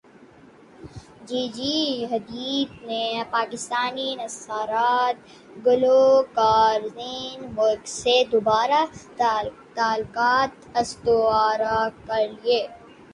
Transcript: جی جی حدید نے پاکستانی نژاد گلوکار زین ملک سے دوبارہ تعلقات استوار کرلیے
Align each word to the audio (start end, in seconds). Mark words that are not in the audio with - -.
جی 1.27 1.41
جی 1.55 2.05
حدید 2.11 2.69
نے 2.87 3.03
پاکستانی 3.31 4.09
نژاد 4.15 5.15
گلوکار 5.65 6.87
زین 6.95 7.39
ملک 7.55 7.87
سے 7.99 8.15
دوبارہ 8.31 8.83
تعلقات 9.75 10.51
استوار 10.75 11.59
کرلیے 12.07 12.61